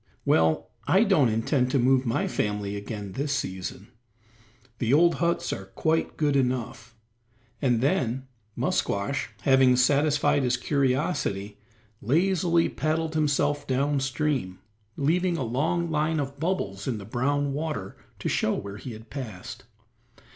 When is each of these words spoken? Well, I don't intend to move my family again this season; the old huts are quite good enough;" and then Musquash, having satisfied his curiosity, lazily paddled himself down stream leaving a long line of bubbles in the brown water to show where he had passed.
Well, 0.25 0.71
I 0.87 1.03
don't 1.03 1.29
intend 1.29 1.69
to 1.69 1.77
move 1.77 2.07
my 2.07 2.27
family 2.27 2.75
again 2.75 3.11
this 3.11 3.31
season; 3.33 3.89
the 4.79 4.91
old 4.91 5.13
huts 5.21 5.53
are 5.53 5.65
quite 5.65 6.17
good 6.17 6.35
enough;" 6.35 6.95
and 7.61 7.81
then 7.81 8.25
Musquash, 8.55 9.27
having 9.41 9.75
satisfied 9.75 10.41
his 10.41 10.57
curiosity, 10.57 11.59
lazily 12.01 12.67
paddled 12.67 13.13
himself 13.13 13.67
down 13.67 13.99
stream 13.99 14.57
leaving 14.97 15.37
a 15.37 15.43
long 15.43 15.91
line 15.91 16.19
of 16.19 16.39
bubbles 16.39 16.87
in 16.87 16.97
the 16.97 17.05
brown 17.05 17.53
water 17.53 17.95
to 18.17 18.27
show 18.27 18.55
where 18.55 18.77
he 18.77 18.93
had 18.93 19.11
passed. 19.11 19.65